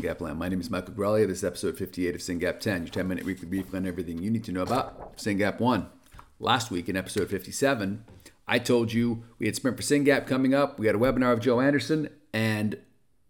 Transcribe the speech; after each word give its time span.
SYNGAP 0.00 0.20
Land. 0.20 0.38
My 0.38 0.48
name 0.48 0.60
is 0.60 0.70
Michael 0.70 0.94
Graglia. 0.94 1.26
This 1.26 1.38
is 1.38 1.44
episode 1.44 1.76
58 1.76 2.14
of 2.14 2.20
SYNGAP 2.20 2.60
10, 2.60 2.82
your 2.82 2.92
10 2.92 3.08
minute 3.08 3.24
weekly 3.24 3.48
brief 3.48 3.74
on 3.74 3.84
everything 3.84 4.22
you 4.22 4.30
need 4.30 4.44
to 4.44 4.52
know 4.52 4.62
about 4.62 5.16
SYNGAP 5.16 5.58
1. 5.58 5.88
Last 6.38 6.70
week 6.70 6.88
in 6.88 6.96
episode 6.96 7.28
57, 7.28 8.04
I 8.46 8.60
told 8.60 8.92
you 8.92 9.24
we 9.40 9.46
had 9.46 9.56
Sprint 9.56 9.76
for 9.76 9.82
SYNGAP 9.82 10.28
coming 10.28 10.54
up. 10.54 10.78
We 10.78 10.86
had 10.86 10.94
a 10.94 11.00
webinar 11.00 11.32
of 11.32 11.40
Joe 11.40 11.60
Anderson, 11.60 12.10
and 12.32 12.78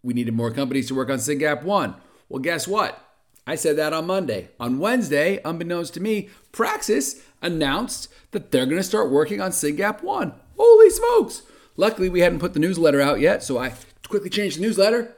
we 0.03 0.13
needed 0.13 0.35
more 0.35 0.51
companies 0.51 0.89
to 0.89 0.95
work 0.95 1.09
on 1.09 1.17
SYNGAP 1.17 1.63
1. 1.63 1.95
Well, 2.29 2.43
guess 2.43 2.69
what? 2.69 3.03
I 3.47 3.55
said 3.55 3.77
that 3.79 3.95
on 3.95 4.07
Monday. 4.07 4.51
On 4.61 4.79
Wednesday, 4.79 5.41
unbeknownst 5.47 5.95
to 5.95 6.01
me, 6.01 6.29
Praxis 6.53 7.23
announced 7.41 8.09
that 8.33 8.51
they're 8.51 8.67
going 8.67 8.77
to 8.77 8.83
start 8.83 9.11
working 9.11 9.41
on 9.41 9.53
SYNGAP 9.53 10.03
1. 10.03 10.35
Holy 10.59 10.91
smokes! 10.91 11.45
Luckily, 11.79 12.11
we 12.11 12.21
hadn't 12.21 12.41
put 12.41 12.53
the 12.53 12.61
newsletter 12.61 13.01
out 13.01 13.21
yet, 13.21 13.43
so 13.43 13.57
I 13.57 13.73
quickly 14.07 14.29
changed 14.29 14.59
the 14.59 14.63
newsletter. 14.63 15.15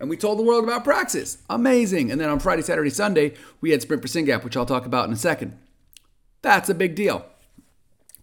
And 0.00 0.08
we 0.08 0.16
told 0.16 0.38
the 0.38 0.44
world 0.44 0.64
about 0.64 0.84
Praxis. 0.84 1.38
Amazing. 1.50 2.10
And 2.10 2.20
then 2.20 2.28
on 2.28 2.38
Friday, 2.38 2.62
Saturday, 2.62 2.90
Sunday, 2.90 3.34
we 3.60 3.70
had 3.70 3.82
Sprint 3.82 4.02
for 4.02 4.08
SYNGAP, 4.08 4.44
which 4.44 4.56
I'll 4.56 4.66
talk 4.66 4.86
about 4.86 5.06
in 5.06 5.12
a 5.12 5.16
second. 5.16 5.58
That's 6.42 6.68
a 6.68 6.74
big 6.74 6.94
deal. 6.94 7.26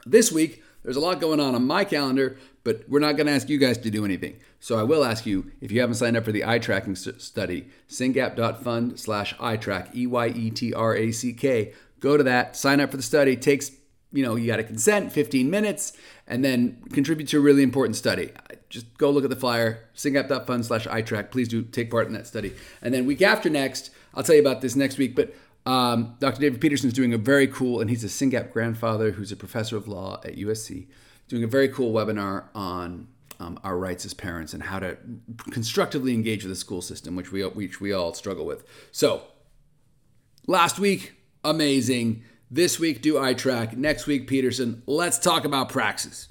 This 0.06 0.32
week, 0.32 0.64
there's 0.84 0.96
a 0.96 1.02
lot 1.02 1.20
going 1.20 1.40
on 1.40 1.56
on 1.56 1.66
my 1.66 1.84
calendar, 1.84 2.38
but 2.64 2.88
we're 2.88 3.00
not 3.00 3.18
going 3.18 3.28
to 3.28 3.34
ask 3.34 3.50
you 3.50 3.58
guys 3.58 3.78
to 3.80 3.90
do 3.90 4.06
anything. 4.06 4.38
So 4.60 4.80
I 4.80 4.84
will 4.84 5.04
ask 5.04 5.26
you, 5.26 5.52
if 5.60 5.72
you 5.72 5.82
haven't 5.82 5.96
signed 5.96 6.16
up 6.16 6.24
for 6.26 6.32
the 6.32 6.46
eye 6.46 6.60
tracking 6.60 6.96
study, 6.96 7.68
syngap.fund 7.90 9.00
slash 9.00 9.36
eye 9.40 9.58
track, 9.58 9.96
E 9.96 10.08
Y 10.08 10.28
E 10.28 10.52
T 10.52 10.74
R 10.74 10.96
A 10.96 11.12
C 11.12 11.34
K, 11.34 11.74
go 12.00 12.18
to 12.18 12.24
that, 12.24 12.56
sign 12.56 12.80
up 12.80 12.92
for 12.92 12.98
the 12.98 13.04
study. 13.04 13.36
Takes 13.36 13.72
you 14.16 14.24
know, 14.24 14.36
you 14.36 14.48
got 14.48 14.58
to 14.58 14.64
consent, 14.64 15.12
15 15.12 15.50
minutes, 15.50 15.94
and 16.26 16.44
then 16.44 16.82
contribute 16.94 17.28
to 17.28 17.38
a 17.38 17.42
really 17.42 17.64
important 17.64 17.96
study. 17.96 18.32
Just 18.70 18.98
go 18.98 19.10
look 19.10 19.24
at 19.24 19.30
the 19.30 19.36
flyer, 19.36 19.90
syngap.fund 19.96 20.66
slash 20.66 20.88
eyetrack. 20.88 21.32
Please 21.32 21.48
do 21.48 21.64
take 21.64 21.92
part 21.92 22.08
in 22.08 22.14
that 22.14 22.26
study. 22.26 22.54
And 22.82 22.94
then 22.94 23.06
week 23.06 23.22
after 23.22 23.50
next, 23.50 23.92
I'll 24.14 24.24
tell 24.24 24.36
you 24.36 24.42
about 24.42 24.62
this 24.62 24.76
next 24.76 24.98
week, 24.98 25.16
but 25.16 25.36
um, 25.66 26.16
Dr. 26.20 26.40
David 26.40 26.62
Peterson 26.62 26.88
is 26.88 26.94
doing 26.94 27.14
a 27.14 27.18
very 27.18 27.48
cool, 27.48 27.82
and 27.82 27.90
he's 27.90 28.04
a 28.04 28.08
SYNGAP 28.08 28.52
grandfather 28.52 29.12
who's 29.12 29.32
a 29.32 29.36
professor 29.36 29.76
of 29.76 29.88
law 29.88 30.22
at 30.24 30.36
USC, 30.36 30.88
doing 31.28 31.44
a 31.44 31.48
very 31.48 31.68
cool 31.68 31.92
webinar 31.92 32.46
on 32.56 33.08
um, 33.40 33.60
our 33.64 33.78
rights 33.78 34.06
as 34.06 34.14
parents 34.14 34.54
and 34.54 34.64
how 34.64 34.80
to 34.80 34.98
constructively 35.52 36.14
engage 36.14 36.44
with 36.44 36.52
the 36.52 36.56
school 36.56 36.82
system, 36.82 37.16
which 37.16 37.32
we, 37.32 37.42
which 37.44 37.82
we 37.82 37.92
all 37.92 38.14
struggle 38.14 38.46
with. 38.46 38.64
So, 38.92 39.24
last 40.48 40.80
week, 40.80 41.16
amazing. 41.44 42.24
This 42.56 42.80
week, 42.80 43.02
do 43.02 43.20
I 43.20 43.34
track? 43.34 43.76
Next 43.76 44.08
week, 44.08 44.28
Peterson. 44.28 44.82
Let's 44.86 45.20
talk 45.20 45.44
about 45.44 45.68
Praxis. 45.68 46.30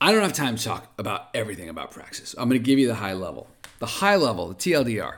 I 0.00 0.12
don't 0.12 0.22
have 0.22 0.32
time 0.32 0.56
to 0.56 0.64
talk 0.64 0.90
about 0.96 1.28
everything 1.34 1.68
about 1.68 1.90
Praxis. 1.90 2.34
I'm 2.38 2.48
going 2.48 2.58
to 2.58 2.66
give 2.66 2.78
you 2.78 2.86
the 2.86 2.94
high 2.94 3.12
level. 3.12 3.48
The 3.80 3.86
high 4.00 4.16
level, 4.16 4.48
the 4.48 4.54
TLDR. 4.54 5.16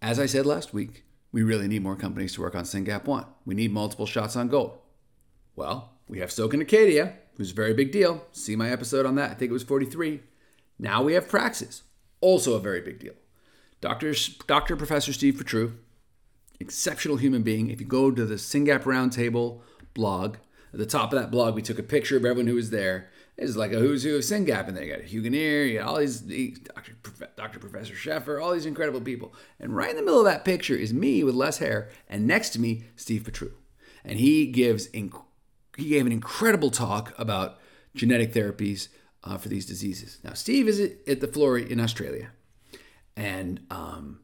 As 0.00 0.20
I 0.20 0.26
said 0.26 0.46
last 0.46 0.72
week, 0.72 1.02
we 1.32 1.42
really 1.42 1.66
need 1.66 1.82
more 1.82 1.96
companies 1.96 2.34
to 2.34 2.40
work 2.40 2.54
on 2.54 2.62
SYNGAP 2.62 3.06
1. 3.06 3.26
We 3.46 3.56
need 3.56 3.72
multiple 3.72 4.06
shots 4.06 4.36
on 4.36 4.46
goal. 4.46 4.84
Well, 5.56 5.94
we 6.06 6.20
have 6.20 6.30
Stoke 6.30 6.52
and 6.52 6.62
Acadia, 6.62 7.14
who's 7.36 7.50
a 7.50 7.54
very 7.54 7.74
big 7.74 7.90
deal. 7.90 8.24
See 8.30 8.54
my 8.54 8.70
episode 8.70 9.06
on 9.06 9.16
that. 9.16 9.32
I 9.32 9.34
think 9.34 9.50
it 9.50 9.54
was 9.54 9.64
43. 9.64 10.20
Now 10.78 11.02
we 11.02 11.14
have 11.14 11.26
Praxis, 11.26 11.82
also 12.20 12.54
a 12.54 12.60
very 12.60 12.80
big 12.80 13.00
deal. 13.00 13.14
Dr. 13.80 14.14
Dr. 14.46 14.76
Professor 14.76 15.12
Steve 15.12 15.34
Petrou, 15.34 15.72
exceptional 16.60 17.16
human 17.16 17.42
being. 17.42 17.70
If 17.70 17.80
you 17.80 17.86
go 17.86 18.10
to 18.10 18.24
the 18.24 18.36
Singap 18.36 18.82
Roundtable 18.82 19.60
blog, 19.94 20.36
at 20.72 20.78
the 20.78 20.86
top 20.86 21.12
of 21.12 21.18
that 21.18 21.30
blog, 21.30 21.54
we 21.54 21.62
took 21.62 21.78
a 21.78 21.82
picture 21.82 22.16
of 22.16 22.24
everyone 22.24 22.46
who 22.46 22.54
was 22.54 22.70
there. 22.70 23.10
It's 23.36 23.56
like 23.56 23.72
a 23.72 23.78
who's 23.78 24.04
who 24.04 24.16
of 24.16 24.22
Singap, 24.22 24.68
and 24.68 24.76
they 24.76 24.88
got 24.88 25.00
Huganir, 25.00 25.68
you 25.68 25.78
got 25.78 25.88
all 25.88 25.98
these, 25.98 26.20
Dr. 26.20 26.92
Dr. 27.36 27.58
Professor 27.58 27.94
Scheffer, 27.94 28.40
all 28.40 28.52
these 28.52 28.66
incredible 28.66 29.00
people. 29.00 29.34
And 29.58 29.74
right 29.74 29.90
in 29.90 29.96
the 29.96 30.02
middle 30.02 30.20
of 30.20 30.26
that 30.26 30.44
picture 30.44 30.74
is 30.74 30.92
me 30.92 31.24
with 31.24 31.34
less 31.34 31.58
hair, 31.58 31.90
and 32.08 32.26
next 32.26 32.50
to 32.50 32.60
me, 32.60 32.84
Steve 32.96 33.22
Petrou. 33.22 33.52
And 34.04 34.18
he 34.18 34.46
gives 34.46 34.88
inc- 34.88 35.24
he 35.76 35.88
gave 35.88 36.04
an 36.04 36.12
incredible 36.12 36.70
talk 36.70 37.14
about 37.18 37.58
genetic 37.94 38.32
therapies 38.32 38.88
uh, 39.24 39.38
for 39.38 39.48
these 39.48 39.64
diseases. 39.64 40.18
Now, 40.22 40.34
Steve 40.34 40.68
is 40.68 40.80
at 40.80 41.20
the 41.20 41.28
Florey 41.28 41.68
in 41.68 41.80
Australia, 41.80 42.30
and 43.16 43.60
um, 43.70 44.20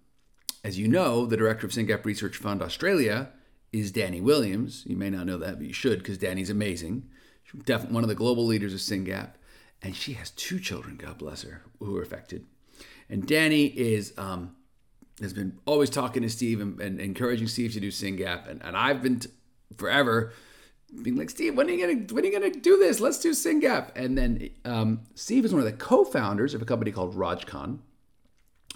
as 0.64 0.78
you 0.78 0.88
know, 0.88 1.26
the 1.26 1.36
director 1.36 1.66
of 1.66 1.72
SYNGAP 1.72 2.04
Research 2.04 2.36
Fund 2.36 2.62
Australia 2.62 3.30
is 3.72 3.92
Danny 3.92 4.20
Williams. 4.20 4.84
You 4.86 4.96
may 4.96 5.10
not 5.10 5.26
know 5.26 5.38
that, 5.38 5.58
but 5.58 5.66
you 5.66 5.72
should 5.72 5.98
because 5.98 6.18
Danny's 6.18 6.50
amazing. 6.50 7.08
She's 7.44 7.62
definitely 7.62 7.94
one 7.94 8.04
of 8.04 8.08
the 8.08 8.14
global 8.14 8.46
leaders 8.46 8.74
of 8.74 8.80
SYNGAP. 8.80 9.30
And 9.82 9.94
she 9.94 10.14
has 10.14 10.30
two 10.30 10.58
children, 10.58 10.96
God 10.96 11.18
bless 11.18 11.42
her, 11.42 11.62
who 11.78 11.96
are 11.96 12.02
affected. 12.02 12.46
And 13.08 13.26
Danny 13.26 13.66
is 13.66 14.12
um, 14.18 14.56
has 15.20 15.32
been 15.32 15.58
always 15.66 15.90
talking 15.90 16.22
to 16.22 16.28
Steve 16.28 16.60
and, 16.60 16.80
and 16.80 17.00
encouraging 17.00 17.46
Steve 17.46 17.72
to 17.74 17.80
do 17.80 17.90
SYNGAP. 17.90 18.48
And, 18.48 18.62
and 18.62 18.76
I've 18.76 19.02
been 19.02 19.20
t- 19.20 19.30
forever 19.76 20.32
being 21.02 21.16
like, 21.16 21.30
Steve, 21.30 21.56
when 21.56 21.68
are 21.68 21.72
you 21.72 21.86
gonna 21.86 22.06
when 22.12 22.24
are 22.24 22.26
you 22.26 22.32
gonna 22.32 22.50
do 22.50 22.78
this? 22.78 23.00
Let's 23.00 23.18
do 23.18 23.32
SYNGAP. 23.32 23.92
And 23.94 24.16
then 24.16 24.50
um, 24.64 25.00
Steve 25.14 25.44
is 25.44 25.52
one 25.52 25.60
of 25.60 25.66
the 25.66 25.72
co-founders 25.72 26.54
of 26.54 26.62
a 26.62 26.64
company 26.64 26.90
called 26.90 27.14
RogCon, 27.14 27.78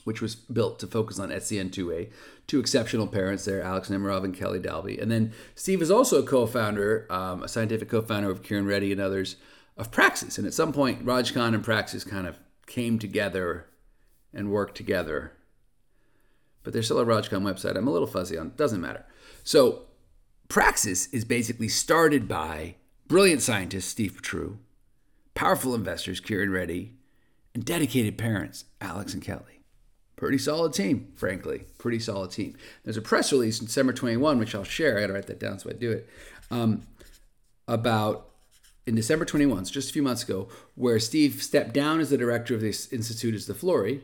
which 0.05 0.21
was 0.21 0.35
built 0.35 0.79
to 0.81 0.87
focus 0.87 1.19
on 1.19 1.31
SCN2A. 1.31 2.11
Two 2.47 2.61
exceptional 2.61 3.07
parents 3.07 3.45
there, 3.45 3.63
Alex 3.63 3.89
Nemerov 3.89 4.25
and 4.25 4.35
Kelly 4.35 4.59
Dalby. 4.59 4.99
And 4.99 5.11
then 5.11 5.33
Steve 5.55 5.81
is 5.81 5.91
also 5.91 6.23
a 6.23 6.27
co-founder, 6.27 7.07
um, 7.11 7.43
a 7.43 7.49
scientific 7.49 7.89
co-founder 7.89 8.31
of 8.31 8.43
Kiran 8.43 8.67
Reddy 8.67 8.93
and 8.93 9.01
others 9.01 9.37
of 9.77 9.91
Praxis. 9.91 10.39
And 10.39 10.47
at 10.47 10.55
some 10.55 10.73
point, 10.73 11.05
RogCon 11.05 11.55
and 11.55 11.65
Praxis 11.65 12.05
kind 12.05 12.27
of 12.27 12.39
came 12.67 12.99
together 12.99 13.67
and 14.35 14.51
worked 14.51 14.77
together. 14.77 15.33
But 16.63 16.73
there's 16.73 16.87
still 16.87 17.01
a 17.01 17.07
RogCon 17.07 17.43
website. 17.43 17.77
I'm 17.77 17.89
a 17.89 17.93
little 17.93 18.07
fuzzy 18.07 18.37
on. 18.37 18.53
Doesn't 18.57 18.81
matter. 18.81 19.05
So 19.45 19.83
Praxis 20.49 21.07
is 21.09 21.25
basically 21.25 21.69
started 21.69 22.29
by 22.29 22.77
brilliant 23.09 23.43
scientists, 23.43 23.87
Steve 23.87 24.21
Petrou, 24.21 24.59
powerful 25.35 25.75
investors, 25.75 26.21
Kiran 26.21 26.53
Reddy, 26.53 26.97
and 27.55 27.65
dedicated 27.65 28.17
parents, 28.17 28.65
Alex 28.81 29.15
and 29.15 29.23
Kelly 29.23 29.62
pretty 30.17 30.39
solid 30.39 30.73
team, 30.73 31.13
frankly. 31.17 31.65
Pretty 31.79 31.99
solid 31.99 32.31
team. 32.31 32.57
There's 32.85 32.97
a 32.97 33.03
press 33.03 33.33
release 33.33 33.61
in 33.61 33.67
December 33.67 33.93
21, 33.93 34.39
which 34.39 34.55
I'll 34.55 34.65
share. 34.65 34.97
I 34.97 35.01
got 35.03 35.07
to 35.09 35.13
write 35.13 35.27
that 35.27 35.41
down 35.41 35.59
so 35.59 35.71
I 35.71 35.73
do 35.73 35.91
it. 35.91 36.09
Um, 36.51 36.83
about 37.69 38.29
in 38.87 38.95
December 38.95 39.25
21, 39.25 39.65
so 39.67 39.73
just 39.73 39.91
a 39.91 39.93
few 39.93 40.03
months 40.03 40.23
ago, 40.23 40.49
where 40.75 40.99
Steve 40.99 41.43
stepped 41.43 41.73
down 41.73 42.01
as 42.01 42.11
the 42.11 42.19
director 42.19 42.55
of 42.55 42.61
this 42.61 42.93
institute 42.93 43.35
as 43.35 43.47
the 43.47 43.55
Florey 43.55 44.03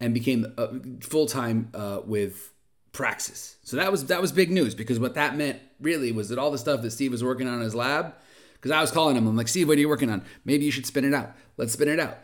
and 0.00 0.12
became 0.12 0.52
uh, 0.56 0.68
full 1.00 1.26
time 1.26 1.70
uh, 1.74 2.00
with 2.04 2.52
Praxis. 2.92 3.56
So 3.62 3.76
that 3.76 3.90
was 3.92 4.06
that 4.06 4.20
was 4.20 4.32
big 4.32 4.50
news 4.50 4.74
because 4.74 4.98
what 4.98 5.14
that 5.14 5.36
meant 5.36 5.60
really 5.80 6.10
was 6.12 6.28
that 6.30 6.38
all 6.38 6.50
the 6.50 6.58
stuff 6.58 6.82
that 6.82 6.90
Steve 6.90 7.12
was 7.12 7.22
working 7.22 7.46
on 7.46 7.54
in 7.54 7.60
his 7.60 7.74
lab, 7.74 8.14
because 8.54 8.70
I 8.70 8.80
was 8.80 8.90
calling 8.90 9.16
him, 9.16 9.26
I'm 9.26 9.36
like, 9.36 9.48
Steve, 9.48 9.68
what 9.68 9.76
are 9.76 9.80
you 9.80 9.88
working 9.88 10.10
on? 10.10 10.24
Maybe 10.44 10.64
you 10.64 10.70
should 10.70 10.86
spin 10.86 11.04
it 11.04 11.14
out. 11.14 11.32
Let's 11.56 11.72
spin 11.72 11.88
it 11.88 12.00
out. 12.00 12.18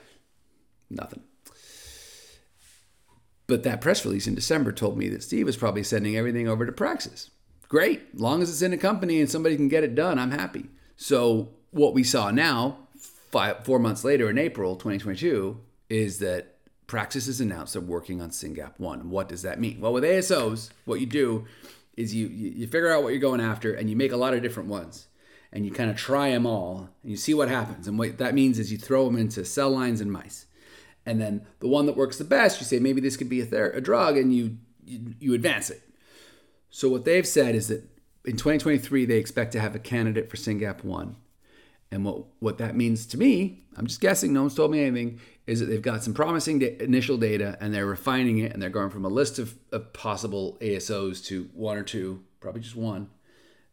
Nothing. 0.90 1.22
But 3.46 3.62
that 3.64 3.80
press 3.80 4.04
release 4.04 4.26
in 4.26 4.34
December 4.34 4.72
told 4.72 4.96
me 4.96 5.08
that 5.10 5.22
Steve 5.22 5.46
was 5.46 5.56
probably 5.56 5.82
sending 5.82 6.16
everything 6.16 6.48
over 6.48 6.64
to 6.64 6.72
Praxis. 6.72 7.30
Great. 7.68 8.18
Long 8.18 8.42
as 8.42 8.50
it's 8.50 8.62
in 8.62 8.72
a 8.72 8.78
company 8.78 9.20
and 9.20 9.30
somebody 9.30 9.56
can 9.56 9.68
get 9.68 9.84
it 9.84 9.94
done, 9.94 10.18
I'm 10.18 10.30
happy. 10.30 10.66
So, 10.96 11.50
what 11.70 11.92
we 11.92 12.04
saw 12.04 12.30
now, 12.30 12.78
five, 13.32 13.64
four 13.64 13.78
months 13.78 14.04
later 14.04 14.30
in 14.30 14.38
April 14.38 14.76
2022, 14.76 15.58
is 15.90 16.20
that 16.20 16.54
Praxis 16.86 17.26
has 17.26 17.40
announced 17.40 17.72
they're 17.72 17.82
working 17.82 18.22
on 18.22 18.30
SYNGAP 18.30 18.78
1. 18.78 19.10
What 19.10 19.28
does 19.28 19.42
that 19.42 19.58
mean? 19.58 19.80
Well, 19.80 19.92
with 19.92 20.04
ASOs, 20.04 20.70
what 20.84 21.00
you 21.00 21.06
do 21.06 21.46
is 21.96 22.14
you, 22.14 22.28
you 22.28 22.66
figure 22.66 22.92
out 22.92 23.02
what 23.02 23.10
you're 23.10 23.20
going 23.20 23.40
after 23.40 23.74
and 23.74 23.88
you 23.88 23.96
make 23.96 24.12
a 24.12 24.16
lot 24.16 24.34
of 24.34 24.42
different 24.42 24.68
ones. 24.68 25.06
And 25.52 25.64
you 25.64 25.70
kind 25.70 25.88
of 25.88 25.96
try 25.96 26.30
them 26.30 26.46
all 26.46 26.90
and 27.02 27.10
you 27.10 27.16
see 27.16 27.32
what 27.32 27.48
happens. 27.48 27.86
And 27.86 27.96
what 27.98 28.18
that 28.18 28.34
means 28.34 28.58
is 28.58 28.72
you 28.72 28.78
throw 28.78 29.04
them 29.04 29.16
into 29.16 29.44
cell 29.44 29.70
lines 29.70 30.00
and 30.00 30.10
mice 30.10 30.46
and 31.06 31.20
then 31.20 31.46
the 31.60 31.68
one 31.68 31.86
that 31.86 31.96
works 31.96 32.18
the 32.18 32.24
best, 32.24 32.60
you 32.60 32.66
say 32.66 32.78
maybe 32.78 33.00
this 33.00 33.16
could 33.16 33.28
be 33.28 33.40
a, 33.40 33.46
ther- 33.46 33.70
a 33.70 33.80
drug, 33.80 34.16
and 34.16 34.34
you, 34.34 34.58
you 34.84 35.14
you 35.18 35.34
advance 35.34 35.70
it. 35.70 35.82
So 36.70 36.88
what 36.88 37.04
they've 37.04 37.26
said 37.26 37.54
is 37.54 37.68
that 37.68 37.84
in 38.24 38.32
2023 38.32 39.04
they 39.04 39.16
expect 39.16 39.52
to 39.52 39.60
have 39.60 39.74
a 39.74 39.78
candidate 39.78 40.30
for 40.30 40.36
SYNGAP 40.36 40.82
one, 40.84 41.16
and 41.90 42.04
what 42.04 42.24
what 42.40 42.58
that 42.58 42.74
means 42.74 43.06
to 43.06 43.18
me, 43.18 43.64
I'm 43.76 43.86
just 43.86 44.00
guessing, 44.00 44.32
no 44.32 44.42
one's 44.42 44.54
told 44.54 44.70
me 44.70 44.84
anything, 44.84 45.20
is 45.46 45.60
that 45.60 45.66
they've 45.66 45.82
got 45.82 46.02
some 46.02 46.14
promising 46.14 46.58
da- 46.58 46.76
initial 46.80 47.16
data 47.16 47.56
and 47.60 47.72
they're 47.74 47.86
refining 47.86 48.38
it 48.38 48.52
and 48.52 48.62
they're 48.62 48.70
going 48.70 48.90
from 48.90 49.04
a 49.04 49.08
list 49.08 49.38
of, 49.38 49.54
of 49.72 49.92
possible 49.92 50.56
ASOs 50.60 51.24
to 51.26 51.50
one 51.52 51.76
or 51.76 51.82
two, 51.82 52.22
probably 52.40 52.62
just 52.62 52.76
one, 52.76 53.10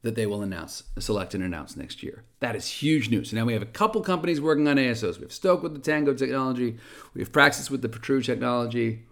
that 0.03 0.15
they 0.15 0.25
will 0.25 0.41
announce, 0.41 0.83
select 0.97 1.35
and 1.35 1.43
announce 1.43 1.77
next 1.77 2.01
year. 2.01 2.23
That 2.39 2.55
is 2.55 2.67
huge 2.67 3.09
news. 3.09 3.29
So 3.29 3.37
now 3.37 3.45
we 3.45 3.53
have 3.53 3.61
a 3.61 3.67
couple 3.67 4.01
companies 4.01 4.41
working 4.41 4.67
on 4.67 4.77
ASOs. 4.77 5.17
We 5.17 5.23
have 5.23 5.31
Stoke 5.31 5.61
with 5.61 5.73
the 5.73 5.79
Tango 5.79 6.13
technology. 6.13 6.77
We 7.13 7.21
have 7.21 7.31
Praxis 7.31 7.69
with 7.69 7.81
the 7.81 7.89
Petrou 7.89 8.23
technology. 8.23 9.03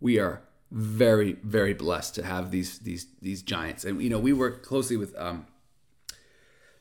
We 0.00 0.18
are 0.18 0.42
very, 0.72 1.34
very 1.44 1.74
blessed 1.74 2.14
to 2.16 2.24
have 2.24 2.50
these 2.50 2.78
these 2.80 3.06
these 3.20 3.42
giants. 3.42 3.84
And 3.84 4.02
you 4.02 4.10
know, 4.10 4.18
we 4.18 4.32
work 4.32 4.64
closely 4.64 4.96
with 4.96 5.16
um, 5.16 5.46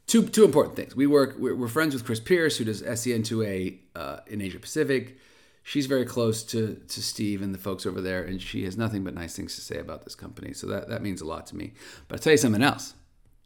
two 0.07 0.27
two 0.27 0.43
important 0.43 0.75
things. 0.75 0.95
We 0.95 1.05
work 1.05 1.35
we're, 1.37 1.55
we're 1.55 1.67
friends 1.67 1.93
with 1.93 2.05
Chris 2.05 2.19
Pierce, 2.19 2.57
who 2.57 2.65
does 2.65 2.81
SCN2A 2.81 3.77
uh, 3.95 4.17
in 4.27 4.41
Asia 4.41 4.59
Pacific. 4.59 5.17
she's 5.61 5.85
very 5.85 6.05
close 6.05 6.41
to 6.45 6.81
to 6.87 7.01
Steve 7.03 7.43
and 7.43 7.53
the 7.53 7.59
folks 7.59 7.85
over 7.85 8.01
there, 8.01 8.23
and 8.23 8.41
she 8.41 8.63
has 8.63 8.75
nothing 8.75 9.03
but 9.03 9.13
nice 9.13 9.35
things 9.35 9.53
to 9.55 9.61
say 9.61 9.77
about 9.77 10.03
this 10.03 10.15
company. 10.15 10.53
So 10.53 10.65
that 10.67 10.89
that 10.89 11.03
means 11.03 11.21
a 11.21 11.25
lot 11.25 11.45
to 11.47 11.55
me. 11.55 11.73
But 12.07 12.15
I'll 12.15 12.23
tell 12.23 12.33
you 12.33 12.37
something 12.37 12.63
else. 12.63 12.95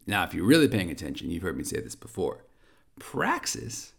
Now, 0.06 0.24
if 0.24 0.34
you're 0.34 0.46
really 0.46 0.68
paying 0.68 0.90
attention, 0.90 1.30
you've 1.30 1.42
heard 1.42 1.56
me 1.56 1.64
say 1.64 1.80
this 1.80 1.96
before. 1.96 2.44
Praxis, 2.98 3.92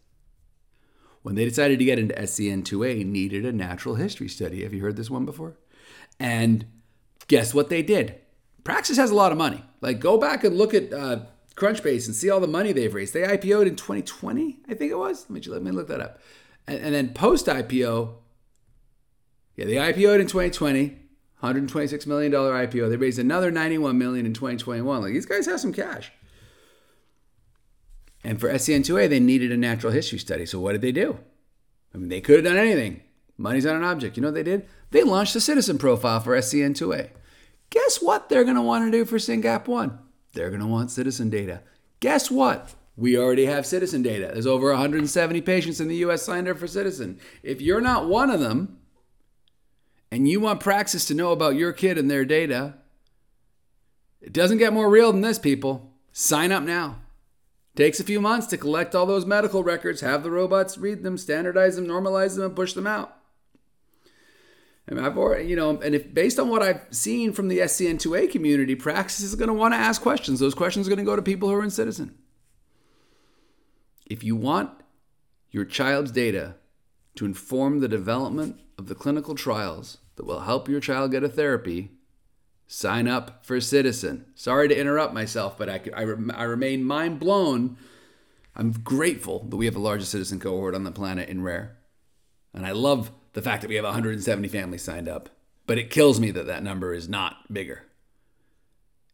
when 1.22 1.36
they 1.36 1.46
decided 1.46 1.80
to 1.80 1.86
get 1.86 2.00
into 2.00 2.16
SCN2A, 2.16 3.06
needed 3.06 3.46
a 3.46 3.52
natural 3.52 3.96
history 3.96 4.30
study. 4.30 4.64
Have 4.64 4.74
you 4.74 4.82
heard 4.82 4.96
this 4.96 5.10
one 5.10 5.26
before? 5.26 5.58
And 6.20 6.66
guess 7.28 7.54
what 7.54 7.70
they 7.70 7.82
did? 7.82 8.16
Praxis 8.64 8.98
has 8.98 9.12
a 9.12 9.16
lot 9.16 9.32
of 9.32 9.38
money. 9.38 9.64
Like, 9.82 10.00
go 10.00 10.18
back 10.18 10.44
and 10.44 10.58
look 10.58 10.74
at 10.74 10.94
uh, 10.94 11.20
Crunchbase 11.56 12.06
and 12.06 12.16
see 12.16 12.30
all 12.30 12.40
the 12.40 12.48
money 12.48 12.72
they've 12.72 12.94
raised. 12.94 13.14
They 13.14 13.22
IPO'd 13.22 13.68
in 13.68 13.76
2020, 13.76 14.60
I 14.70 14.74
think 14.74 14.92
it 14.92 14.98
was. 14.98 15.26
Let 15.30 15.46
me, 15.46 15.52
let 15.52 15.64
me 15.64 15.72
look 15.72 15.88
that 15.90 16.02
up. 16.02 16.20
And, 16.68 16.80
and 16.80 16.96
then 16.96 17.14
post 17.14 17.48
IPO, 17.48 18.14
yeah, 19.56 19.66
they 19.66 19.76
IPO'd 19.76 20.22
in 20.22 20.28
2020, 20.28 20.98
126 21.40 22.08
million 22.08 22.32
dollar 22.32 22.54
IPO. 22.54 22.90
They 22.90 22.98
raised 22.98 23.20
another 23.20 23.52
91 23.52 23.98
million 23.98 24.26
in 24.26 24.34
2021. 24.34 25.02
Like 25.02 25.14
these 25.14 25.26
guys 25.26 25.46
have 25.46 25.60
some 25.60 25.74
cash. 25.74 26.12
And 28.24 28.40
for 28.40 28.50
SCN2A, 28.50 29.08
they 29.08 29.20
needed 29.20 29.52
a 29.52 29.58
natural 29.58 29.94
history 29.94 30.18
study. 30.20 30.46
So 30.46 30.60
what 30.60 30.72
did 30.74 30.82
they 30.82 30.92
do? 30.92 31.20
I 31.94 31.98
mean, 31.98 32.10
they 32.10 32.22
could 32.22 32.38
have 32.38 32.46
done 32.46 32.58
anything. 32.58 33.02
Money's 33.38 33.66
on 33.66 33.76
an 33.76 33.84
object. 33.84 34.18
You 34.18 34.22
know 34.22 34.30
what 34.30 34.36
they 34.36 34.44
did? 34.44 34.68
They 34.92 35.04
launched 35.04 35.36
a 35.36 35.40
Ciitizen 35.40 35.80
profile 35.80 36.20
for 36.20 36.36
SCN2A. 36.36 37.12
Guess 37.70 38.02
what 38.02 38.30
they're 38.30 38.44
going 38.44 38.56
to 38.56 38.62
want 38.62 38.86
to 38.86 38.92
do 38.92 39.06
for 39.06 39.18
SYNGAP 39.18 39.68
1? 39.68 40.00
They're 40.34 40.50
going 40.50 40.62
to 40.62 40.68
want 40.68 40.90
Ciitizen 40.90 41.30
data. 41.30 41.62
Guess 42.00 42.32
what? 42.32 42.74
We 42.96 43.18
already 43.18 43.46
have 43.46 43.66
Ciitizen 43.66 44.04
data. 44.04 44.32
There's 44.34 44.48
over 44.48 44.70
170 44.70 45.42
patients 45.42 45.80
in 45.80 45.88
the 45.88 45.98
US 45.98 46.24
signed 46.24 46.48
up 46.48 46.58
for 46.58 46.66
Ciitizen. 46.66 47.20
If 47.44 47.62
you're 47.62 47.82
not 47.82 48.08
one 48.08 48.32
of 48.32 48.40
them, 48.40 48.80
and 50.12 50.28
you 50.28 50.40
want 50.40 50.60
Praxis 50.60 51.06
to 51.06 51.14
know 51.14 51.32
about 51.32 51.56
your 51.56 51.74
kid 51.74 51.98
and 51.98 52.10
their 52.10 52.26
data, 52.26 52.76
it 54.22 54.34
doesn't 54.34 54.58
get 54.58 54.74
more 54.74 54.90
real 54.90 55.12
than 55.12 55.22
this, 55.22 55.40
people. 55.40 55.92
Sign 56.12 56.52
up 56.52 56.64
now. 56.64 56.98
Takes 57.76 58.00
a 58.00 58.04
few 58.04 58.20
months 58.20 58.48
to 58.48 58.58
collect 58.58 58.96
all 58.96 59.06
those 59.06 59.26
medical 59.26 59.64
records, 59.64 60.02
have 60.02 60.24
the 60.24 60.32
robots 60.32 60.78
read 60.78 61.04
them, 61.04 61.18
standardize 61.18 61.76
them, 61.76 61.86
normalize 61.86 62.36
them, 62.36 62.46
and 62.46 62.56
push 62.56 62.74
them 62.74 62.88
out. 62.88 63.16
And 64.88 65.00
I've 65.00 65.18
already, 65.18 65.48
you 65.48 65.56
know, 65.56 65.80
and 65.82 65.94
if 65.94 66.14
based 66.14 66.40
on 66.40 66.50
what 66.50 66.64
I've 66.64 66.82
seen 66.92 67.34
from 67.34 67.50
the 67.50 67.60
SCN2A 67.60 68.32
community, 68.32 68.74
Praxis 68.74 69.26
is 69.26 69.36
going 69.36 69.50
to 69.50 69.54
want 69.54 69.74
to 69.74 69.78
ask 69.78 70.02
questions. 70.02 70.40
Those 70.40 70.56
questions 70.56 70.88
are 70.88 70.90
going 70.90 71.06
to 71.06 71.06
go 71.06 71.16
to 71.16 71.22
people 71.22 71.50
who 71.50 71.56
are 71.56 71.64
in 71.64 71.70
Ciitizen. 71.70 72.14
If 74.06 74.24
you 74.24 74.36
want 74.36 74.72
your 75.52 75.66
child's 75.66 76.12
data 76.12 76.56
to 77.18 77.26
inform 77.26 77.80
the 77.80 77.88
development 77.88 78.60
of 78.78 78.88
the 78.88 78.96
clinical 78.96 79.36
trials 79.36 79.98
that 80.16 80.26
will 80.26 80.42
help 80.42 80.70
your 80.70 80.80
child 80.80 81.12
get 81.12 81.24
a 81.24 81.30
therapy, 81.30 81.92
sign 82.68 83.08
up 83.08 83.46
for 83.46 83.58
Ciitizen. 83.58 84.26
Sorry 84.36 84.68
to 84.68 84.80
interrupt 84.80 85.14
myself, 85.14 85.58
but 85.58 85.70
I, 85.70 85.82
I, 85.96 86.02
I 86.02 86.44
remain 86.44 86.84
mind 86.84 87.20
blown. 87.20 87.78
I'm 88.56 88.72
grateful 88.72 89.46
that 89.50 89.58
we 89.58 89.66
have 89.66 89.74
the 89.74 89.80
largest 89.80 90.14
Ciitizen 90.14 90.42
cohort 90.42 90.76
on 90.76 90.84
the 90.84 90.92
planet 90.92 91.30
in 91.30 91.44
rare. 91.44 91.78
And 92.54 92.66
I 92.66 92.72
love 92.72 93.12
the 93.34 93.42
fact 93.42 93.62
that 93.62 93.68
we 93.68 93.76
have 93.76 93.86
170 93.86 94.48
families 94.48 94.84
signed 94.84 95.08
up. 95.08 95.30
But 95.66 95.78
it 95.78 95.90
kills 95.90 96.20
me 96.20 96.32
that 96.32 96.48
that 96.48 96.64
number 96.64 96.94
is 96.94 97.10
not 97.10 97.52
bigger. 97.52 97.84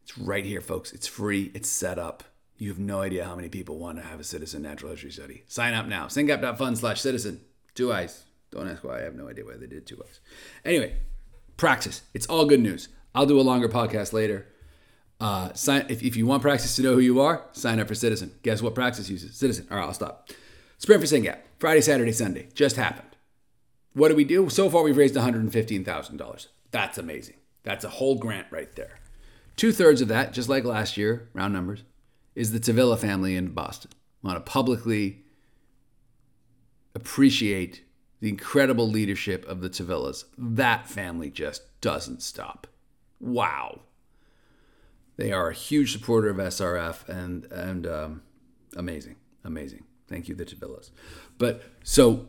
It's 0.02 0.16
right 0.16 0.44
here, 0.44 0.60
folks. 0.60 0.92
It's 0.92 1.06
free, 1.06 1.50
it's 1.54 1.68
set 1.68 1.98
up. 1.98 2.22
You 2.56 2.68
have 2.68 2.78
no 2.78 3.00
idea 3.00 3.24
how 3.24 3.34
many 3.34 3.48
people 3.48 3.78
want 3.78 3.98
to 3.98 4.04
have 4.04 4.20
a 4.20 4.22
Ciitizen 4.22 4.60
natural 4.60 4.92
history 4.92 5.10
study. 5.10 5.42
Sign 5.46 5.74
up 5.74 5.86
now. 5.86 6.06
SYNGAP.fund 6.06 6.78
slash 6.78 7.02
ciitizen. 7.02 7.40
Two 7.74 7.92
eyes. 7.92 8.24
Don't 8.50 8.68
ask 8.68 8.84
why. 8.84 8.98
I 8.98 9.02
have 9.02 9.16
no 9.16 9.28
idea 9.28 9.44
why 9.44 9.56
they 9.56 9.66
did 9.66 9.86
two 9.86 10.00
eyes. 10.04 10.20
Anyway, 10.64 10.96
Praxis. 11.56 12.02
It's 12.14 12.26
all 12.26 12.46
good 12.46 12.60
news. 12.60 12.88
I'll 13.14 13.26
do 13.26 13.40
a 13.40 13.42
longer 13.42 13.68
podcast 13.68 14.12
later. 14.12 14.46
Uh, 15.20 15.52
sign 15.54 15.86
if, 15.88 16.02
if 16.02 16.16
you 16.16 16.26
want 16.26 16.42
Praxis 16.42 16.76
to 16.76 16.82
know 16.82 16.94
who 16.94 17.00
you 17.00 17.20
are, 17.20 17.44
sign 17.52 17.80
up 17.80 17.88
for 17.88 17.94
Ciitizen. 17.94 18.30
Guess 18.42 18.62
what 18.62 18.74
Praxis 18.74 19.08
uses? 19.08 19.32
Ciitizen. 19.32 19.70
All 19.70 19.78
right, 19.78 19.84
I'll 19.84 19.94
stop. 19.94 20.30
Sprint 20.78 21.00
for 21.00 21.06
SYNGAP. 21.06 21.38
Friday, 21.58 21.80
Saturday, 21.80 22.12
Sunday. 22.12 22.48
Just 22.54 22.76
happened. 22.76 23.08
What 23.94 24.08
do 24.08 24.16
we 24.16 24.24
do? 24.24 24.48
So 24.50 24.68
far, 24.68 24.82
we've 24.82 24.96
raised 24.96 25.14
$115,000. 25.14 26.46
That's 26.72 26.98
amazing. 26.98 27.36
That's 27.62 27.84
a 27.84 27.88
whole 27.88 28.16
grant 28.16 28.48
right 28.50 28.74
there. 28.74 28.98
Two 29.56 29.72
thirds 29.72 30.00
of 30.00 30.08
that, 30.08 30.32
just 30.32 30.48
like 30.48 30.64
last 30.64 30.96
year, 30.96 31.28
round 31.32 31.54
numbers, 31.54 31.84
is 32.34 32.50
the 32.50 32.58
Tavilla 32.58 32.98
family 32.98 33.36
in 33.36 33.48
Boston. 33.52 33.92
I 34.22 34.28
want 34.28 34.44
to 34.44 34.50
publicly 34.52 35.23
appreciate 36.94 37.84
the 38.20 38.28
incredible 38.28 38.88
leadership 38.88 39.46
of 39.46 39.60
the 39.60 39.68
Tavillas. 39.68 40.24
That 40.38 40.88
family 40.88 41.30
just 41.30 41.80
doesn't 41.80 42.22
stop. 42.22 42.66
Wow. 43.20 43.80
They 45.16 45.32
are 45.32 45.50
a 45.50 45.54
huge 45.54 45.92
supporter 45.92 46.30
of 46.30 46.38
SRF 46.38 47.08
and 47.08 47.44
and 47.52 47.86
um, 47.86 48.22
amazing, 48.76 49.16
amazing. 49.44 49.84
Thank 50.08 50.28
you, 50.28 50.34
the 50.34 50.44
Tavillas. 50.44 50.90
But 51.38 51.62
so 51.82 52.26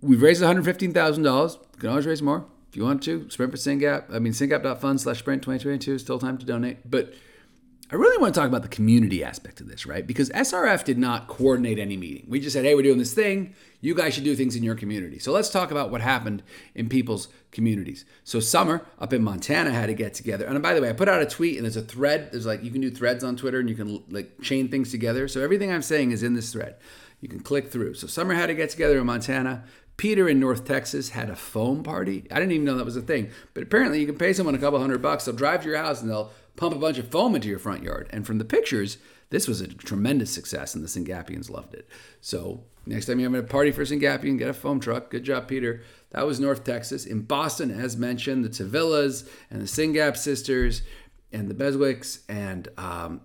we've 0.00 0.22
raised 0.22 0.40
one 0.40 0.48
hundred 0.48 0.64
fifteen 0.64 0.92
thousand 0.92 1.24
dollars. 1.24 1.58
You 1.74 1.80
can 1.80 1.88
always 1.90 2.06
raise 2.06 2.22
more 2.22 2.46
if 2.72 2.76
you 2.76 2.84
want 2.84 3.02
to. 3.02 3.28
Sprint 3.28 3.52
for 3.52 3.58
SYNGAP. 3.58 4.14
I 4.14 4.18
mean, 4.18 4.32
SYNGAP.fund 4.32 5.00
slash 5.00 5.18
sprint 5.18 5.42
2022. 5.42 5.98
Still 5.98 6.18
time 6.18 6.38
to 6.38 6.46
donate. 6.46 6.90
But 6.90 7.12
I 7.92 7.96
really 7.96 8.16
want 8.16 8.34
to 8.34 8.40
talk 8.40 8.48
about 8.48 8.62
the 8.62 8.68
community 8.68 9.22
aspect 9.22 9.60
of 9.60 9.68
this, 9.68 9.84
right? 9.84 10.06
Because 10.06 10.30
SRF 10.30 10.82
did 10.82 10.96
not 10.96 11.28
coordinate 11.28 11.78
any 11.78 11.98
meeting. 11.98 12.24
We 12.26 12.40
just 12.40 12.54
said, 12.54 12.64
hey, 12.64 12.74
we're 12.74 12.80
doing 12.80 12.96
this 12.96 13.12
thing. 13.12 13.54
You 13.82 13.94
guys 13.94 14.14
should 14.14 14.24
do 14.24 14.34
things 14.34 14.56
in 14.56 14.62
your 14.62 14.74
community. 14.74 15.18
So 15.18 15.30
let's 15.30 15.50
talk 15.50 15.70
about 15.70 15.90
what 15.90 16.00
happened 16.00 16.42
in 16.74 16.88
people's 16.88 17.28
communities. 17.50 18.06
So 18.24 18.40
Summer 18.40 18.86
up 18.98 19.12
in 19.12 19.22
Montana 19.22 19.72
had 19.72 19.86
to 19.86 19.94
get 19.94 20.14
together. 20.14 20.46
And 20.46 20.56
uh, 20.56 20.60
by 20.60 20.72
the 20.72 20.80
way, 20.80 20.88
I 20.88 20.94
put 20.94 21.10
out 21.10 21.20
a 21.20 21.26
tweet 21.26 21.56
and 21.56 21.66
there's 21.66 21.76
a 21.76 21.82
thread. 21.82 22.30
There's 22.32 22.46
like, 22.46 22.64
you 22.64 22.70
can 22.70 22.80
do 22.80 22.90
threads 22.90 23.22
on 23.22 23.36
Twitter 23.36 23.60
and 23.60 23.68
you 23.68 23.74
can 23.74 24.02
like 24.08 24.40
chain 24.40 24.68
things 24.68 24.90
together. 24.90 25.28
So 25.28 25.42
everything 25.42 25.70
I'm 25.70 25.82
saying 25.82 26.12
is 26.12 26.22
in 26.22 26.32
this 26.32 26.50
thread. 26.50 26.76
You 27.20 27.28
can 27.28 27.40
click 27.40 27.70
through. 27.70 27.94
So 27.94 28.06
Summer 28.06 28.32
had 28.32 28.46
to 28.46 28.54
get 28.54 28.70
together 28.70 28.98
in 28.98 29.04
Montana. 29.04 29.64
Peter 29.98 30.28
in 30.28 30.40
North 30.40 30.64
Texas 30.64 31.10
had 31.10 31.28
a 31.28 31.36
foam 31.36 31.82
party. 31.82 32.26
I 32.30 32.36
didn't 32.36 32.52
even 32.52 32.64
know 32.64 32.76
that 32.78 32.84
was 32.84 32.96
a 32.96 33.02
thing. 33.02 33.30
But 33.52 33.64
apparently 33.64 34.00
you 34.00 34.06
can 34.06 34.16
pay 34.16 34.32
someone 34.32 34.54
a 34.54 34.58
couple 34.58 34.80
hundred 34.80 35.02
bucks. 35.02 35.26
They'll 35.26 35.34
drive 35.34 35.62
to 35.62 35.68
your 35.68 35.76
house 35.76 36.00
and 36.00 36.10
they'll 36.10 36.32
pump 36.56 36.74
a 36.74 36.78
bunch 36.78 36.98
of 36.98 37.08
foam 37.08 37.34
into 37.34 37.48
your 37.48 37.58
front 37.58 37.82
yard. 37.82 38.08
And 38.10 38.26
from 38.26 38.38
the 38.38 38.44
pictures, 38.44 38.98
this 39.30 39.48
was 39.48 39.60
a 39.60 39.68
tremendous 39.68 40.30
success, 40.30 40.74
and 40.74 40.84
the 40.84 40.88
Syngapians 40.88 41.50
loved 41.50 41.74
it. 41.74 41.88
So 42.20 42.64
next 42.84 43.06
time 43.06 43.18
you're 43.18 43.30
having 43.30 43.44
a 43.44 43.48
party 43.48 43.70
for 43.70 43.82
Syngapian, 43.82 44.38
get 44.38 44.48
a 44.48 44.54
foam 44.54 44.78
truck. 44.78 45.10
Good 45.10 45.24
job, 45.24 45.48
Peter. 45.48 45.82
That 46.10 46.26
was 46.26 46.38
North 46.38 46.64
Texas. 46.64 47.06
In 47.06 47.22
Boston, 47.22 47.70
as 47.70 47.96
mentioned, 47.96 48.44
the 48.44 48.50
Tavillas 48.50 49.28
and 49.50 49.62
the 49.62 49.66
Singap 49.66 50.16
sisters 50.16 50.82
and 51.32 51.48
the 51.48 51.54
Beswicks 51.54 52.20
and 52.28 52.68
um, 52.76 53.22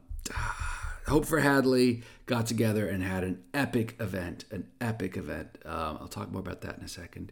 Hope 1.07 1.25
for 1.25 1.39
Hadley 1.39 2.03
got 2.25 2.47
together 2.47 2.87
and 2.87 3.01
had 3.01 3.23
an 3.23 3.41
epic 3.53 3.95
event. 3.99 4.43
An 4.51 4.67
epic 4.81 5.15
event. 5.15 5.57
Um, 5.65 5.97
I'll 6.01 6.07
talk 6.09 6.31
more 6.31 6.41
about 6.41 6.61
that 6.61 6.77
in 6.77 6.83
a 6.83 6.87
second. 6.89 7.31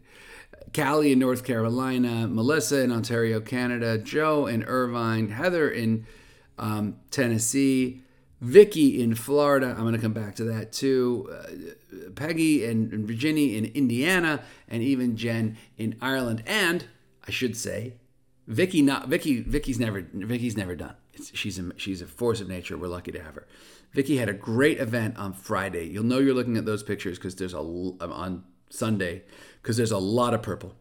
Callie 0.74 1.12
in 1.12 1.18
North 1.18 1.44
Carolina, 1.44 2.26
Melissa 2.26 2.80
in 2.80 2.90
Ontario, 2.90 3.40
Canada, 3.40 3.98
Joe 3.98 4.46
in 4.46 4.64
Irvine, 4.64 5.28
Heather 5.28 5.68
in 5.68 6.06
um, 6.58 6.96
Tennessee, 7.10 8.00
Vicky 8.40 9.02
in 9.02 9.14
Florida. 9.14 9.74
I'm 9.76 9.82
going 9.82 9.94
to 9.94 10.00
come 10.00 10.12
back 10.12 10.34
to 10.36 10.44
that 10.44 10.72
too. 10.72 11.30
Uh, 11.30 12.10
Peggy 12.14 12.64
and, 12.64 12.92
and 12.92 13.06
Virginia 13.06 13.58
in 13.58 13.66
Indiana, 13.66 14.42
and 14.68 14.82
even 14.82 15.16
Jen 15.16 15.56
in 15.76 15.96
Ireland. 16.00 16.42
And 16.46 16.86
I 17.26 17.30
should 17.30 17.56
say, 17.56 17.94
Vicky 18.46 18.80
not 18.80 19.08
Vicky. 19.08 19.40
Vicky's 19.40 19.78
never 19.78 20.06
Vicky's 20.12 20.56
never 20.56 20.74
done. 20.76 20.94
She's 21.32 21.58
a 21.58 21.72
she's 21.76 22.02
a 22.02 22.06
force 22.06 22.40
of 22.40 22.48
nature. 22.48 22.76
We're 22.76 22.88
lucky 22.88 23.12
to 23.12 23.22
have 23.22 23.34
her. 23.34 23.46
Vicky 23.92 24.16
had 24.16 24.28
a 24.28 24.34
great 24.34 24.78
event 24.78 25.16
on 25.16 25.32
Friday. 25.32 25.88
You'll 25.88 26.04
know 26.04 26.18
you're 26.18 26.34
looking 26.34 26.56
at 26.56 26.64
those 26.64 26.82
pictures 26.82 27.18
because 27.18 27.36
there's 27.36 27.54
a 27.54 27.58
on 27.58 28.44
Sunday 28.68 29.22
because 29.62 29.76
there's 29.76 29.92
a 29.92 29.98
lot 29.98 30.34
of 30.34 30.42
purple. 30.42 30.74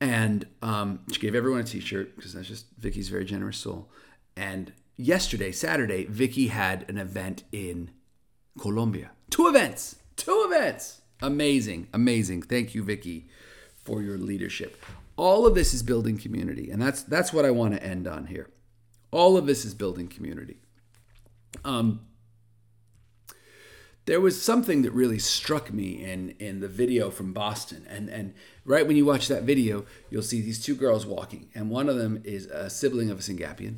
And 0.00 0.46
um, 0.62 1.00
she 1.12 1.20
gave 1.20 1.34
everyone 1.34 1.60
a 1.60 1.64
T-shirt 1.64 2.14
because 2.14 2.32
that's 2.32 2.46
just 2.46 2.66
Vicky's 2.78 3.08
very 3.08 3.24
generous 3.24 3.58
soul. 3.58 3.90
And 4.36 4.72
yesterday, 4.96 5.50
Saturday, 5.50 6.04
Vicky 6.04 6.48
had 6.48 6.88
an 6.88 6.98
event 6.98 7.42
in 7.50 7.90
Colombia. 8.60 9.10
Two 9.30 9.48
events. 9.48 9.96
Two 10.16 10.44
events. 10.46 11.00
Amazing, 11.20 11.88
amazing. 11.92 12.42
Thank 12.42 12.74
you, 12.74 12.84
Vicky, 12.84 13.28
for 13.82 14.02
your 14.02 14.18
leadership. 14.18 14.80
All 15.16 15.46
of 15.46 15.54
this 15.56 15.74
is 15.74 15.82
building 15.82 16.16
community, 16.16 16.70
and 16.70 16.80
that's 16.80 17.02
that's 17.02 17.32
what 17.32 17.44
I 17.44 17.50
want 17.50 17.74
to 17.74 17.82
end 17.82 18.06
on 18.06 18.26
here. 18.26 18.48
All 19.10 19.36
of 19.36 19.46
this 19.46 19.64
is 19.64 19.74
building 19.74 20.08
community. 20.08 20.58
Um, 21.64 22.00
there 24.06 24.20
was 24.20 24.40
something 24.42 24.82
that 24.82 24.92
really 24.92 25.18
struck 25.18 25.72
me 25.72 26.02
in 26.02 26.30
in 26.38 26.60
the 26.60 26.68
video 26.68 27.10
from 27.10 27.32
Boston. 27.32 27.86
And 27.88 28.08
and 28.08 28.34
right 28.64 28.86
when 28.86 28.96
you 28.96 29.04
watch 29.04 29.28
that 29.28 29.42
video, 29.42 29.84
you'll 30.10 30.22
see 30.22 30.40
these 30.40 30.62
two 30.62 30.74
girls 30.74 31.06
walking, 31.06 31.50
and 31.54 31.70
one 31.70 31.88
of 31.88 31.96
them 31.96 32.20
is 32.24 32.46
a 32.46 32.70
sibling 32.70 33.10
of 33.10 33.18
a 33.18 33.22
Syngapian, 33.22 33.76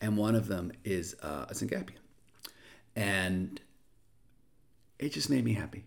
and 0.00 0.16
one 0.16 0.34
of 0.34 0.48
them 0.48 0.72
is 0.84 1.16
uh, 1.22 1.46
a 1.48 1.54
Syngapian. 1.54 1.96
And 2.94 3.60
it 4.98 5.12
just 5.12 5.30
made 5.30 5.44
me 5.44 5.54
happy. 5.54 5.84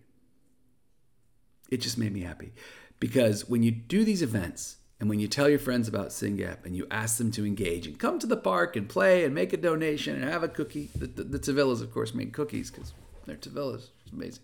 It 1.70 1.82
just 1.82 1.98
made 1.98 2.14
me 2.14 2.22
happy 2.22 2.54
Because 3.00 3.50
when 3.50 3.64
you 3.64 3.72
do 3.72 4.04
these 4.04 4.22
events 4.22 4.78
and 5.00 5.10
when 5.10 5.20
you 5.20 5.28
tell 5.28 5.50
your 5.50 5.60
friends 5.60 5.88
about 5.88 6.10
SYNGAP 6.10 6.66
and 6.66 6.76
you 6.76 6.88
ask 6.90 7.18
them 7.18 7.32
to 7.32 7.46
engage 7.46 7.88
and 7.88 8.00
come 8.00 8.20
to 8.20 8.28
the 8.28 8.38
park 8.38 8.76
and 8.76 8.88
play 8.88 9.26
and 9.26 9.36
make 9.36 9.52
a 9.52 9.58
donation 9.58 10.16
and 10.16 10.24
have 10.24 10.44
a 10.44 10.48
cookie, 10.48 10.90
the, 10.96 11.08
the, 11.08 11.24
the 11.24 11.40
Tavillas, 11.40 11.82
of 11.82 11.94
course, 11.94 12.14
make 12.14 12.32
cookies 12.32 12.72
because 12.72 12.94
they're 13.26 13.36
Tavillas. 13.36 13.90
It's 14.04 14.14
amazing. 14.14 14.44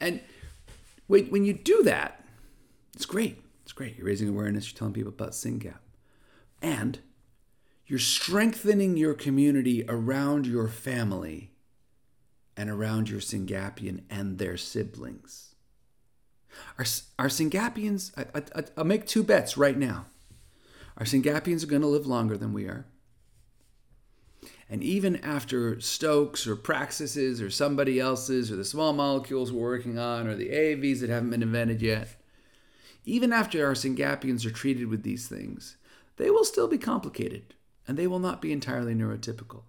And 0.00 0.20
when, 1.08 1.26
when 1.26 1.44
you 1.44 1.52
do 1.52 1.82
that, 1.82 2.24
it's 2.94 3.06
great. 3.06 3.42
It's 3.64 3.72
great. 3.72 3.96
You're 3.98 4.06
raising 4.06 4.28
awareness, 4.28 4.70
you're 4.70 4.78
telling 4.78 4.94
people 4.94 5.12
about 5.12 5.32
SYNGAP. 5.32 5.78
And 6.62 7.00
you're 7.86 7.98
strengthening 7.98 8.96
your 8.96 9.14
community 9.14 9.84
around 9.88 10.46
your 10.46 10.68
family 10.68 11.52
and 12.56 12.70
around 12.70 13.10
your 13.10 13.20
Syngapian 13.20 14.02
and 14.08 14.38
their 14.38 14.56
siblings. 14.56 15.51
Our, 16.82 17.26
our 17.26 17.28
Syngapians, 17.28 18.10
I, 18.16 18.40
I, 18.58 18.64
I'll 18.76 18.84
make 18.84 19.06
two 19.06 19.22
bets 19.22 19.56
right 19.56 19.78
now. 19.78 20.06
Our 20.98 21.06
Syngapians 21.06 21.62
are 21.62 21.68
going 21.68 21.82
to 21.82 21.88
live 21.88 22.08
longer 22.08 22.36
than 22.36 22.52
we 22.52 22.64
are. 22.66 22.86
And 24.68 24.82
even 24.82 25.16
after 25.18 25.78
Stokes 25.80 26.44
or 26.44 26.56
Praxis's 26.56 27.40
or 27.40 27.50
somebody 27.50 28.00
else's 28.00 28.50
or 28.50 28.56
the 28.56 28.64
small 28.64 28.92
molecules 28.92 29.52
we're 29.52 29.62
working 29.62 29.96
on 29.96 30.26
or 30.26 30.34
the 30.34 30.48
AAVs 30.48 31.00
that 31.00 31.10
haven't 31.10 31.30
been 31.30 31.42
invented 31.42 31.82
yet, 31.82 32.16
even 33.04 33.32
after 33.32 33.64
our 33.64 33.74
Syngapians 33.74 34.44
are 34.44 34.50
treated 34.50 34.88
with 34.88 35.04
these 35.04 35.28
things, 35.28 35.76
they 36.16 36.30
will 36.30 36.44
still 36.44 36.66
be 36.66 36.78
complicated 36.78 37.54
and 37.86 37.96
they 37.96 38.08
will 38.08 38.18
not 38.18 38.42
be 38.42 38.50
entirely 38.50 38.94
neurotypical. 38.94 39.62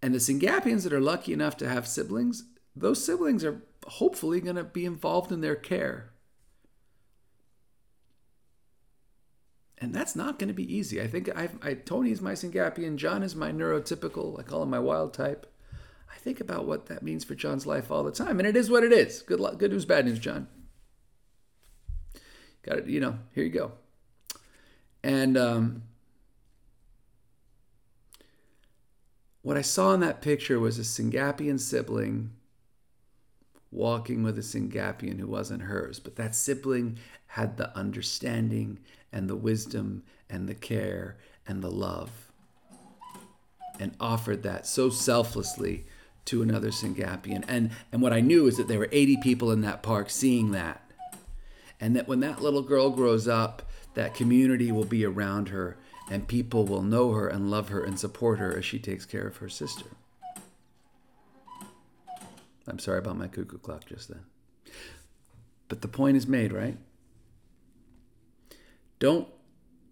And 0.00 0.14
the 0.14 0.18
Syngapians 0.18 0.84
that 0.84 0.92
are 0.92 1.00
lucky 1.00 1.32
enough 1.32 1.56
to 1.56 1.68
have 1.68 1.88
siblings, 1.88 2.44
those 2.80 3.04
siblings 3.04 3.44
are 3.44 3.62
hopefully 3.86 4.40
going 4.40 4.56
to 4.56 4.64
be 4.64 4.84
involved 4.84 5.30
in 5.30 5.40
their 5.40 5.54
care. 5.54 6.10
And 9.78 9.94
that's 9.94 10.16
not 10.16 10.38
going 10.38 10.48
to 10.48 10.54
be 10.54 10.74
easy. 10.74 11.00
I 11.00 11.06
think 11.06 11.30
I've, 11.34 11.58
I, 11.62 11.74
Tony's 11.74 12.20
my 12.20 12.32
Syngapian, 12.32 12.96
John 12.96 13.22
is 13.22 13.34
my 13.34 13.50
neurotypical, 13.50 14.38
I 14.38 14.42
call 14.42 14.62
him 14.62 14.70
my 14.70 14.78
wild 14.78 15.14
type. 15.14 15.46
I 16.12 16.18
think 16.18 16.40
about 16.40 16.66
what 16.66 16.86
that 16.86 17.02
means 17.02 17.24
for 17.24 17.34
John's 17.34 17.66
life 17.66 17.90
all 17.90 18.02
the 18.02 18.10
time, 18.10 18.38
and 18.40 18.46
it 18.46 18.56
is 18.56 18.68
what 18.68 18.82
it 18.82 18.92
is. 18.92 19.22
Good, 19.22 19.40
luck, 19.40 19.58
good 19.58 19.70
news, 19.70 19.86
bad 19.86 20.04
news, 20.04 20.18
John. 20.18 20.48
Got 22.62 22.78
it, 22.78 22.86
you 22.88 23.00
know, 23.00 23.18
here 23.34 23.44
you 23.44 23.50
go. 23.50 23.72
And 25.02 25.38
um, 25.38 25.82
what 29.40 29.56
I 29.56 29.62
saw 29.62 29.94
in 29.94 30.00
that 30.00 30.20
picture 30.20 30.60
was 30.60 30.78
a 30.78 30.82
Syngapian 30.82 31.58
sibling 31.58 32.32
walking 33.70 34.22
with 34.22 34.36
a 34.38 34.42
Syngapian 34.42 35.18
who 35.20 35.26
wasn't 35.26 35.62
hers, 35.62 36.00
but 36.00 36.16
that 36.16 36.34
sibling 36.34 36.98
had 37.26 37.56
the 37.56 37.76
understanding 37.76 38.78
and 39.12 39.28
the 39.28 39.36
wisdom 39.36 40.02
and 40.28 40.48
the 40.48 40.54
care 40.54 41.16
and 41.46 41.62
the 41.62 41.70
love 41.70 42.30
and 43.80 43.96
offered 43.98 44.42
that 44.42 44.66
so 44.66 44.90
selflessly 44.90 45.86
to 46.26 46.42
another 46.42 46.68
Syngapian. 46.68 47.44
And, 47.48 47.70
and 47.90 48.02
what 48.02 48.12
I 48.12 48.20
knew 48.20 48.46
is 48.46 48.58
that 48.58 48.68
there 48.68 48.78
were 48.78 48.88
80 48.92 49.16
people 49.18 49.50
in 49.50 49.62
that 49.62 49.82
park 49.82 50.10
seeing 50.10 50.52
that. 50.52 50.82
And 51.80 51.96
that 51.96 52.06
when 52.06 52.20
that 52.20 52.42
little 52.42 52.62
girl 52.62 52.90
grows 52.90 53.26
up, 53.26 53.62
that 53.94 54.14
community 54.14 54.70
will 54.70 54.84
be 54.84 55.04
around 55.04 55.48
her 55.48 55.78
and 56.10 56.28
people 56.28 56.66
will 56.66 56.82
know 56.82 57.12
her 57.12 57.26
and 57.26 57.50
love 57.50 57.70
her 57.70 57.82
and 57.82 57.98
support 57.98 58.38
her 58.38 58.56
as 58.56 58.64
she 58.64 58.78
takes 58.78 59.06
care 59.06 59.26
of 59.26 59.38
her 59.38 59.48
sister. 59.48 59.86
I'm 62.70 62.78
sorry 62.78 62.98
about 62.98 63.18
my 63.18 63.28
cuckoo 63.28 63.58
clock 63.58 63.86
just 63.86 64.08
then. 64.08 64.24
But 65.68 65.82
the 65.82 65.88
point 65.88 66.16
is 66.16 66.26
made, 66.26 66.52
right? 66.52 66.76
Don't 68.98 69.28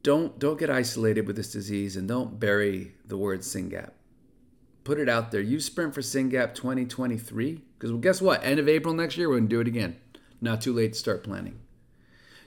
don't 0.03 0.39
don't 0.39 0.59
get 0.59 0.71
isolated 0.71 1.27
with 1.27 1.37
this 1.37 1.53
disease 1.53 1.97
and 1.97 2.07
don't 2.07 2.39
bury 2.39 2.95
the 3.05 3.17
word 3.17 3.41
SYNGAP. 3.41 3.91
Put 4.85 4.99
it 4.99 5.09
out 5.09 5.31
there. 5.31 5.41
You 5.41 5.61
sprint 5.61 5.95
for 5.95 6.01
SYNGAP 6.01 6.55
2023 6.55 7.63
because 7.75 7.93
well, 7.93 8.01
guess 8.01 8.23
what? 8.23 8.45
End 8.45 8.59
of 8.59 8.69
April 8.69 8.95
next 8.95 9.17
year 9.17 9.29
we're 9.29 9.41
to 9.41 9.47
do 9.47 9.61
it 9.61 9.69
again. 9.69 9.97
Not 10.41 10.61
too 10.61 10.73
late 10.73 10.93
to 10.93 10.99
start 10.99 11.25
planning. 11.25 11.59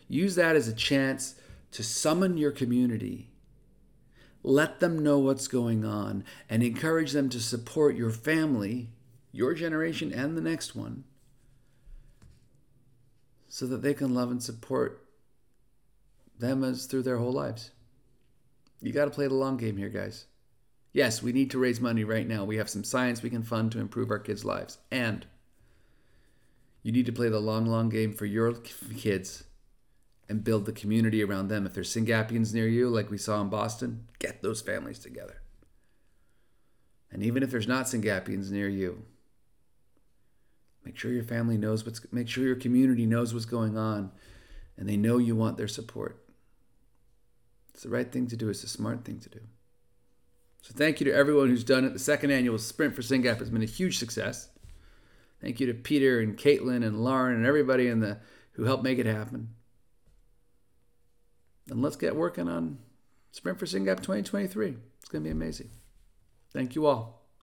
Use 0.08 0.36
that 0.36 0.56
as 0.56 0.68
a 0.68 0.74
chance 0.74 1.36
to 1.72 1.84
summon 1.84 2.38
your 2.38 2.52
community. 2.52 3.30
Let 4.44 4.80
them 4.80 5.00
know 5.00 5.20
what's 5.20 5.48
going 5.48 5.86
on 5.86 6.24
and 6.50 6.64
encourage 6.64 7.12
them 7.12 7.30
to 7.30 7.40
support 7.40 7.96
your 7.96 8.10
family 8.10 8.90
your 9.32 9.54
generation 9.54 10.12
and 10.12 10.38
the 10.38 10.42
next 10.42 10.76
one, 10.76 11.04
so 13.48 13.66
that 13.68 13.82
they 13.82 13.94
can 13.94 14.14
love 14.14 14.32
and 14.32 14.42
support 14.42 15.06
them 16.40 16.64
as 16.64 16.86
through 16.86 17.04
their 17.04 17.18
whole 17.18 17.34
lives. 17.34 17.72
You 18.82 18.92
got 18.92 19.06
to 19.06 19.12
play 19.12 19.28
the 19.28 19.34
long 19.36 19.58
game 19.58 19.78
here, 19.78 19.90
guys. 19.90 20.26
Yes, 20.94 21.22
we 21.22 21.32
need 21.32 21.52
to 21.52 21.60
raise 21.60 21.80
money 21.80 22.04
right 22.04 22.28
now. 22.28 22.44
We 22.44 22.58
have 22.58 22.70
some 22.70 22.84
science 22.84 23.22
we 23.22 23.30
can 23.30 23.44
fund 23.44 23.72
to 23.72 23.80
improve 23.80 24.10
our 24.10 24.20
kids' 24.20 24.44
lives. 24.44 24.78
And 24.92 25.26
you 26.84 26.92
need 26.92 27.06
to 27.06 27.14
play 27.14 27.30
the 27.30 27.40
long, 27.40 27.66
long 27.66 27.90
game 27.90 28.12
for 28.12 28.26
your 28.26 28.54
kids 28.54 29.44
and 30.28 30.44
build 30.44 30.66
the 30.66 30.72
community 30.72 31.24
around 31.24 31.48
them. 31.48 31.66
If 31.66 31.74
there's 31.74 31.94
Singapians 31.94 32.54
near 32.54 32.68
you, 32.68 32.90
like 32.90 33.12
we 33.12 33.18
saw 33.18 33.40
in 33.40 33.50
Boston, 33.50 34.08
get 34.20 34.42
those 34.42 34.62
families 34.62 35.00
together. 35.00 35.42
And 37.12 37.22
even 37.22 37.44
if 37.44 37.52
there's 37.52 37.68
not 37.68 37.86
Singapians 37.86 38.50
near 38.50 38.70
you, 38.70 39.04
Make 40.84 40.98
sure 40.98 41.12
your 41.12 41.24
family 41.24 41.58
knows 41.58 41.86
what's 41.86 42.02
make 42.12 42.28
sure 42.28 42.44
your 42.44 42.56
community 42.56 43.06
knows 43.06 43.34
what's 43.34 43.46
going 43.46 43.78
on 43.78 44.12
and 44.78 44.90
they 44.90 44.98
know 44.98 45.18
you 45.18 45.36
want 45.36 45.58
their 45.58 45.68
support. 45.68 46.26
It's 47.74 47.84
the 47.84 47.90
right 47.90 48.12
thing 48.12 48.28
to 48.28 48.38
do, 48.38 48.50
it's 48.50 48.64
a 48.64 48.68
smart 48.68 49.06
thing 49.06 49.20
to 49.20 49.30
do. 49.30 49.40
So 50.62 50.74
thank 50.76 51.00
you 51.00 51.06
to 51.06 51.14
everyone 51.14 51.50
who's 51.50 51.64
done 51.64 51.86
it. 51.86 51.94
The 51.94 52.00
second 52.00 52.32
annual 52.32 52.58
Sprint 52.58 52.96
for 52.96 53.02
Singap 53.02 53.40
has 53.40 53.50
been 53.50 53.64
a 53.64 53.66
huge 53.66 53.98
success. 53.98 54.50
Thank 55.42 55.60
you 55.60 55.68
to 55.68 55.74
Peter 55.74 56.20
and 56.20 56.38
Caitlin 56.38 56.86
and 56.86 57.04
Lauren 57.04 57.36
and 57.36 57.46
everybody 57.46 57.88
in 57.88 58.00
the 58.00 58.20
who 58.54 58.66
helped 58.66 58.84
make 58.84 59.00
it 59.00 59.06
happen. 59.06 59.50
And 61.70 61.82
let's 61.82 61.96
get 61.96 62.16
working 62.16 62.50
on 62.50 62.80
Sprint 63.32 63.58
for 63.58 63.66
Singap 63.66 63.98
2023. 63.98 64.76
It's 65.00 65.10
going 65.10 65.24
to 65.24 65.28
be 65.28 65.32
amazing. 65.32 65.70
Thank 66.54 66.76
you 66.76 66.86
all. 66.86 67.21